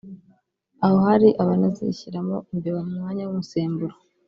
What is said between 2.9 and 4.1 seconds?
mwanya w’umusemburo”